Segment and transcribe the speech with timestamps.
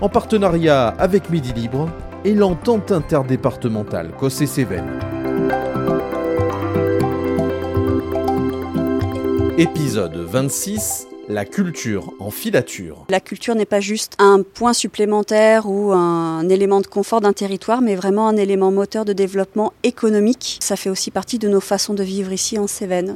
[0.00, 1.88] en partenariat avec Midi Libre
[2.24, 5.00] et l'entente interdépartementale Cossé-Cévennes.
[9.58, 13.04] Épisode 26 la culture en filature.
[13.10, 17.82] La culture n'est pas juste un point supplémentaire ou un élément de confort d'un territoire,
[17.82, 20.58] mais vraiment un élément moteur de développement économique.
[20.62, 23.14] Ça fait aussi partie de nos façons de vivre ici en Cévennes.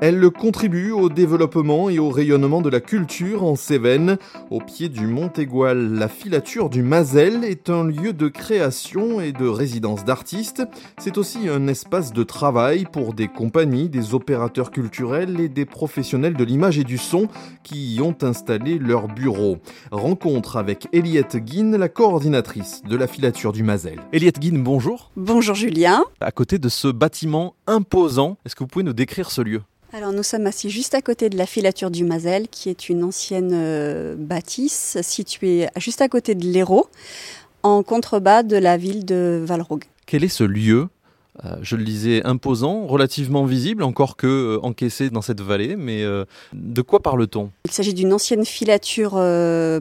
[0.00, 4.16] Elle contribue au développement et au rayonnement de la culture en Cévennes.
[4.48, 9.32] Au pied du Mont Égual, la filature du Mazel est un lieu de création et
[9.32, 10.62] de résidence d'artistes.
[10.98, 16.34] C'est aussi un espace de travail pour des compagnies, des opérateurs culturels et des professionnels
[16.34, 17.26] de l'image et du son
[17.64, 19.58] qui y ont installé leurs bureaux.
[19.90, 24.00] Rencontre avec Eliette Guin, la coordinatrice de la filature du Mazel.
[24.12, 25.10] Eliette Guin, bonjour.
[25.16, 26.04] Bonjour Julien.
[26.20, 29.62] À côté de ce bâtiment imposant, est-ce que vous pouvez nous décrire ce lieu?
[29.92, 33.02] Alors nous sommes assis juste à côté de la filature du Mazel, qui est une
[33.02, 36.88] ancienne euh, bâtisse située juste à côté de l'Hérault,
[37.62, 39.84] en contrebas de la ville de Valrogue.
[40.06, 40.88] Quel est ce lieu
[41.44, 46.02] euh, je le disais, imposant, relativement visible, encore que euh, encaissé dans cette vallée, mais
[46.52, 47.52] de quoi parle-t-on?
[47.64, 49.12] Il s'agit d'une ancienne filature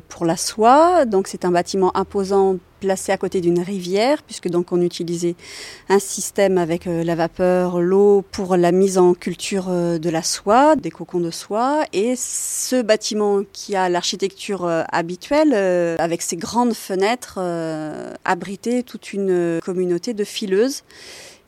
[0.07, 4.71] pour la soie, donc c'est un bâtiment imposant placé à côté d'une rivière, puisque donc
[4.71, 5.35] on utilisait
[5.89, 10.23] un système avec euh, la vapeur, l'eau pour la mise en culture euh, de la
[10.23, 11.83] soie, des cocons de soie.
[11.93, 15.53] Et ce bâtiment qui a l'architecture euh, habituelle,
[15.99, 17.39] avec ses grandes fenêtres,
[18.25, 20.83] abritait toute une communauté de fileuses.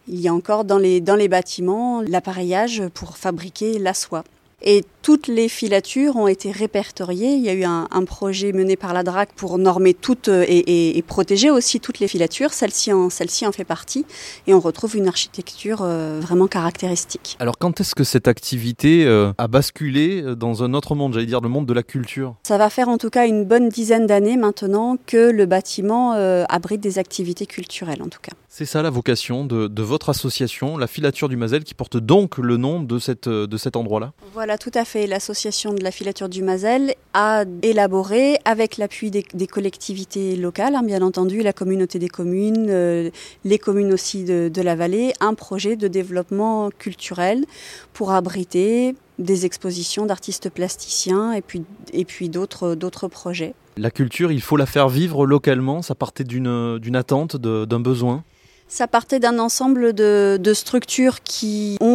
[0.08, 4.24] Il y a encore dans les, dans les bâtiments l'appareillage pour fabriquer la soie.
[4.62, 7.32] Et toutes les filatures ont été répertoriées.
[7.32, 11.04] Il y a eu un, projet mené par la DRAC pour normer toutes euh, et,
[11.08, 12.54] protéger aussi toutes les filatures.
[12.54, 14.06] Celle-ci en, celle en fait partie.
[14.48, 17.38] Et on retrouve une architecture euh, vraiment caractéristique.
[17.40, 21.42] Alors quand est-ce que cette activité euh, a basculé dans un autre monde, j'allais dire
[21.42, 22.36] le monde de la culture?
[22.44, 26.14] Ça va faire en tout cas une bonne dizaine d'années maintenant que le bâtiment
[26.50, 28.34] abrite des activités culturelles en tout cas.
[28.48, 32.58] C'est ça la vocation de, votre association, la filature du Mazel, qui porte donc le
[32.58, 34.12] nom de, cette, de cet endroit-là?
[34.34, 35.08] Voilà, tout à fait.
[35.08, 41.02] L'association de la filature du Mazel a élaboré, avec l'appui des, collectivités locales, hein, bien
[41.02, 43.10] entendu, la communauté des communes, euh,
[43.44, 47.46] les communes aussi de, de la vallée, un projet de développement culturel
[47.94, 53.54] pour abriter des expositions d'artistes plasticiens et puis, et puis d'autres, d'autres projets.
[53.78, 58.24] La culture, il faut la faire vivre localement, ça partait d'une, d'une attente, d'un besoin?
[58.72, 61.89] Ça partait d'un ensemble de, structures qui ont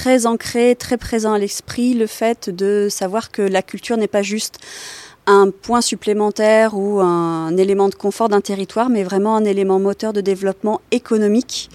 [0.00, 4.22] très ancré, très présent à l'esprit le fait de savoir que la culture n'est pas
[4.22, 4.58] juste
[5.26, 10.14] un point supplémentaire ou un élément de confort d'un territoire, mais vraiment un élément moteur
[10.14, 11.68] de développement économique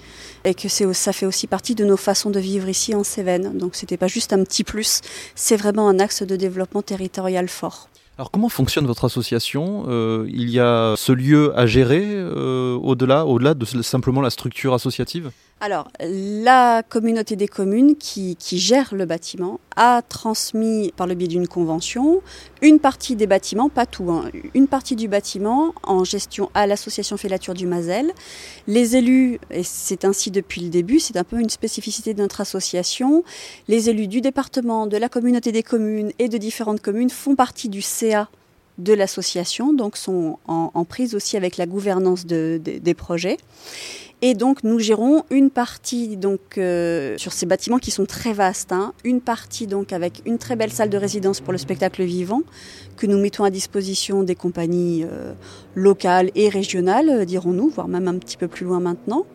[0.44, 3.56] et que ça fait aussi partie de nos façons de vivre ici en Cévennes.
[3.56, 5.02] Donc c'était pas juste un petit plus,
[5.36, 7.88] c'est vraiment un axe de développement territorial fort.
[8.18, 9.84] Alors comment fonctionne votre association?
[9.86, 14.74] Euh, Il y a ce lieu à gérer euh, au-delà, au-delà de simplement la structure
[14.74, 15.30] associative?
[15.58, 21.48] Alors, la communauté des communes qui, gère le bâtiment a transmis, par le biais d'une
[21.48, 22.20] convention,
[22.60, 27.16] une partie des bâtiments, pas tout, hein, une partie du bâtiment en gestion à l'association
[27.16, 28.12] Félature du Mazel.
[28.66, 32.42] Les élus, et c'est ainsi depuis le début, c'est un peu une spécificité de notre
[32.42, 33.24] association,
[33.66, 37.70] les élus du département, de la communauté des communes et de différentes communes font partie
[37.70, 38.28] du CA
[38.76, 43.38] de l'association, donc sont en, prise aussi avec la gouvernance des projets.
[44.22, 48.72] Et donc nous gérons une partie donc euh, sur ces bâtiments qui sont très vastes,
[48.72, 48.94] hein.
[49.04, 52.40] une partie donc avec une très belle salle de résidence pour le spectacle vivant
[52.96, 55.34] que nous mettons à disposition des compagnies euh,
[55.74, 59.26] locales et régionales, euh, dirons-nous, voire même un petit peu plus loin maintenant.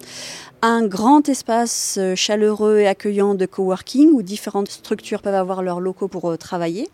[0.63, 6.07] Un grand espace chaleureux et accueillant de coworking où différentes structures peuvent avoir leurs locaux
[6.07, 6.89] pour travailler.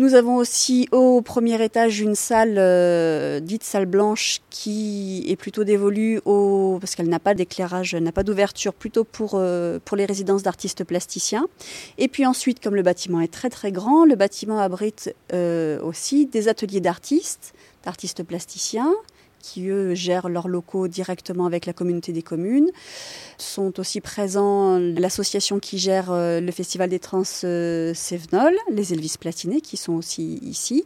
[0.00, 5.62] Nous avons aussi au premier étage une salle euh, dite salle blanche qui est plutôt
[5.62, 10.42] dévolue au parce qu'elle n'a pas d'éclairage, n'a pas d'ouverture, plutôt pour euh, les résidences
[10.42, 11.48] d'artistes plasticiens.
[11.98, 16.24] Et puis ensuite, comme le bâtiment est très très grand, le bâtiment abrite euh, aussi
[16.24, 17.52] des ateliers d'artistes,
[17.84, 18.94] d'artistes plasticiens,
[19.40, 22.70] qui eux gèrent leurs locaux directement avec la communauté des communes.
[23.38, 29.14] Sont aussi présents l'association qui gère euh, le festival des trans euh, Sévenol, les Elvis
[29.18, 30.84] Platinés qui sont aussi ici.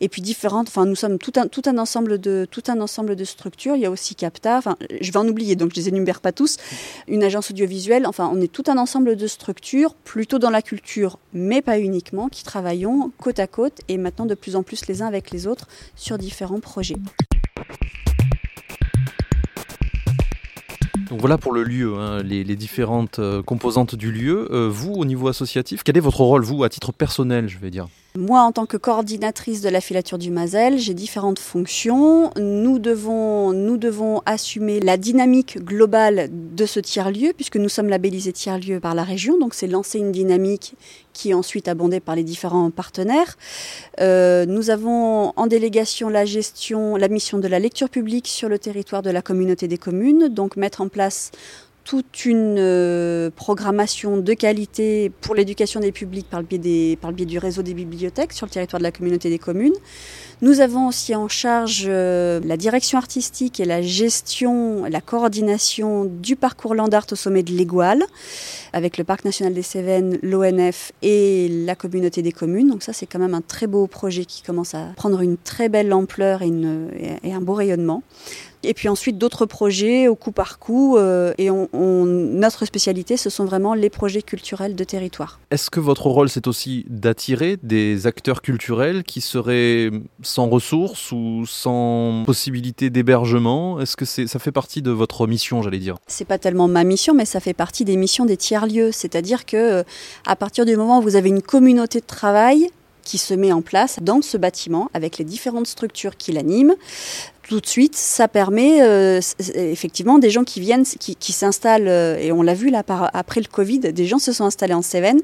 [0.00, 3.16] Et puis différentes, enfin nous sommes tout un, tout un, ensemble, de, tout un ensemble
[3.16, 3.76] de structures.
[3.76, 6.32] Il y a aussi CAPTA, enfin je vais en oublier, donc je les énumère pas
[6.32, 6.56] tous.
[7.08, 11.18] Une agence audiovisuelle, enfin on est tout un ensemble de structures, plutôt dans la culture,
[11.32, 15.02] mais pas uniquement, qui travaillons côte à côte et maintenant de plus en plus les
[15.02, 16.96] uns avec les autres sur différents projets.
[21.10, 24.46] Donc voilà pour le lieu, hein, les, différentes euh, composantes du lieu.
[24.52, 27.70] Euh, vous, au niveau associatif, quel est votre rôle, vous, à titre personnel, je vais
[27.70, 27.88] dire?
[28.16, 32.32] Moi, en tant que coordinatrice de la filature du Mazel, j'ai différentes fonctions.
[32.36, 38.96] Nous devons, assumer la dynamique globale de ce tiers-lieu, puisque nous sommes labellisés tiers-lieu par
[38.96, 39.38] la région.
[39.38, 40.74] Donc, c'est lancer une dynamique
[41.12, 43.36] qui est ensuite abondée par les différents partenaires.
[44.00, 48.58] Euh, nous avons en délégation la gestion, la mission de la lecture publique sur le
[48.58, 51.30] territoire de la communauté des communes, donc mettre en place
[51.90, 57.62] toute une euh, programmation de qualité pour l'éducation des publics par le, biais du réseau
[57.62, 59.74] des bibliothèques sur le territoire de la communauté des communes.
[60.40, 66.36] Nous avons aussi en charge euh, la direction artistique et la gestion, la coordination du
[66.36, 68.04] parcours Landart au sommet de l'Égoile,
[68.72, 72.70] avec le Parc national des Cévennes, l'ONF et la communauté des communes.
[72.70, 75.68] Donc ça, c'est quand même un très beau projet qui commence à prendre une très
[75.68, 78.04] belle ampleur et un beau rayonnement.
[78.62, 80.96] Et puis ensuite d'autres projets au coup par coup.
[80.96, 85.40] Euh, et on, notre spécialité, ce sont vraiment les projets culturels de territoire.
[85.50, 89.90] Est-ce que votre rôle, c'est aussi d'attirer des acteurs culturels qui seraient
[90.22, 93.80] sans ressources ou sans possibilité d'hébergement?
[93.80, 95.96] Est-ce que ça fait partie de votre mission, j'allais dire?
[96.06, 98.92] C'est pas tellement ma mission, mais ça fait partie des missions des tiers-lieux.
[98.92, 99.82] C'est-à-dire que euh,
[100.26, 102.70] à partir du moment où vous avez une communauté de travail,
[103.02, 106.74] qui se met en place dans ce bâtiment avec les différentes structures qui l'animent.
[107.50, 109.20] Tout de suite, ça permet euh,
[109.56, 113.48] effectivement des gens qui viennent, qui, s'installent, euh, et on l'a vu là après le
[113.48, 115.20] Covid, des gens se sont installés en Cévennes,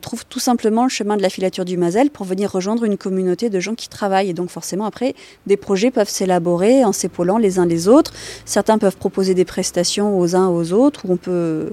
[0.00, 3.50] trouvent tout simplement le chemin de la filature du Mazel pour venir rejoindre une communauté
[3.50, 4.30] de gens qui travaillent.
[4.30, 5.14] Et donc forcément, après,
[5.46, 8.14] des projets peuvent s'élaborer en s'épaulant les uns les autres.
[8.46, 11.72] Certains peuvent proposer des prestations aux uns aux autres, où on peut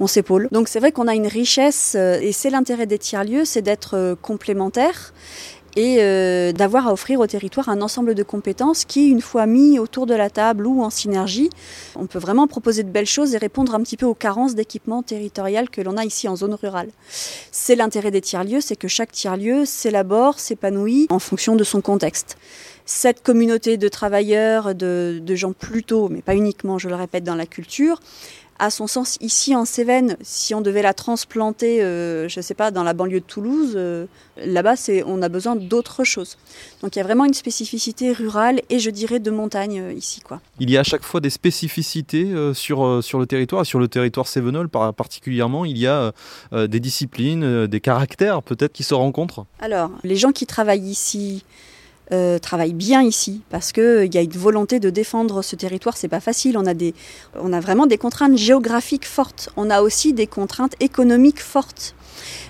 [0.00, 0.48] on s'épaule.
[0.52, 3.96] Donc c'est vrai qu'on a une richesse euh, et c'est l'intérêt des tiers-lieux, c'est d'être
[3.96, 5.12] euh, complémentaires
[5.76, 9.78] et euh, d'avoir à offrir au territoire un ensemble de compétences qui, une fois mis
[9.78, 11.50] autour de la table ou en synergie,
[11.96, 15.02] on peut vraiment proposer de belles choses et répondre un petit peu aux carences d'équipement
[15.02, 16.88] territorial que l'on a ici en zone rurale.
[17.50, 22.36] C'est l'intérêt des tiers-lieux, c'est que chaque tiers-lieu s'élabore, s'épanouit en fonction de son contexte
[22.86, 27.34] cette communauté de travailleurs, de, de, gens plutôt, mais pas uniquement, je le répète, dans
[27.34, 27.98] la culture,
[28.58, 30.16] à son sens ici en Cévennes.
[30.22, 33.72] Si on devait la transplanter, euh, je ne sais pas, dans la banlieue de Toulouse,
[33.74, 34.06] euh,
[34.36, 36.36] là-bas, c'est, on a besoin d'autre chose.
[36.82, 40.20] Donc il y a vraiment une spécificité rurale et je dirais de montagne euh, ici.
[40.20, 40.40] Quoi.
[40.60, 44.26] Il y a à chaque fois des spécificités sur, sur le territoire, sur le territoire
[44.26, 45.64] cévenol particulièrement.
[45.64, 46.12] Il y a
[46.52, 51.44] des disciplines, des caractères peut-être qui se rencontrent Alors, les gens qui travaillent ici,
[52.12, 55.96] euh, travaille bien ici parce qu'il euh, y a une volonté de défendre ce territoire.
[55.96, 56.58] C'est pas facile.
[56.58, 56.94] On a, des,
[57.40, 59.48] on a vraiment des contraintes géographiques fortes.
[59.56, 61.94] On a aussi des contraintes économiques fortes.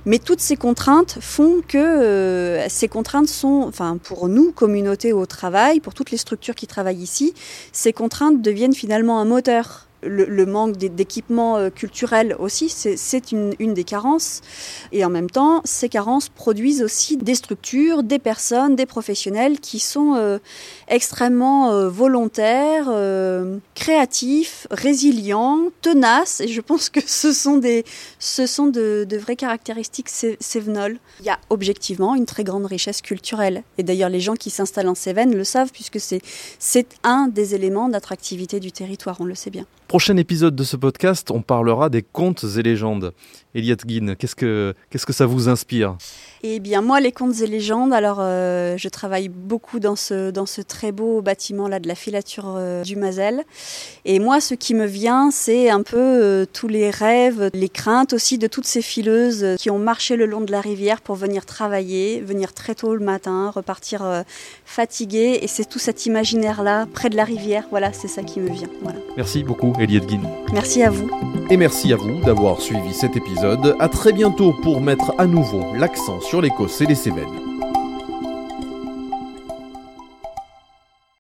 [0.07, 5.25] Mais toutes ces contraintes font que euh, ces contraintes sont, enfin pour nous, communauté au
[5.25, 7.33] travail, pour toutes les structures qui travaillent ici,
[7.73, 13.85] ces contraintes deviennent finalement un moteur le, manque d'équipements euh, culturels aussi, c'est une, des
[13.85, 14.41] carences.
[14.93, 19.79] Et en même temps, ces carences produisent aussi des structures, des personnes, des professionnels qui
[19.79, 20.39] sont euh,
[20.89, 22.91] extrêmement euh, volontaires,
[23.75, 26.41] créatifs, résilients, tenaces.
[26.41, 27.85] Et je pense que ce sont, des,
[28.19, 30.99] ce sont de, de vraies caractéristiques cévenoles.
[31.21, 33.63] Il y a objectivement une très grande richesse culturelle.
[33.79, 37.89] Et d'ailleurs, les gens qui s'installent en Cévennes le savent puisque c'est un des éléments
[37.89, 39.67] d'attractivité du territoire, on le sait bien.
[39.95, 43.15] Prochain épisode de ce podcast, on parlera des contes et légendes.
[43.55, 45.97] Eliot Guin, qu'est-ce que, qu'est-ce que ça vous inspire?
[46.47, 50.45] Eh bien, moi, les contes et légendes, alors euh, je travaille beaucoup dans ce, dans
[50.45, 53.45] ce très beau bâtiment-là de la filature euh, du Mazel.
[54.05, 58.13] Et moi, ce qui me vient, c'est un peu euh, tous les rêves, les craintes
[58.13, 61.47] aussi de toutes ces fileuses qui ont marché le long de la rivière pour venir
[61.47, 64.03] travailler, venir très tôt le matin, repartir
[64.67, 65.39] fatiguées.
[65.41, 67.65] Et c'est tout cet imaginaire-là, près de la rivière.
[67.71, 68.69] Voilà, c'est ça qui me vient.
[68.83, 68.99] Voilà.
[69.17, 70.21] Merci beaucoup, Eliot Guin.
[70.53, 71.09] Merci à vous.
[71.49, 73.77] Et merci à vous d'avoir suivi cet épisode.
[73.79, 77.54] À très bientôt pour mettre à nouveau l'accent sur l'Écosse et les Cévennes.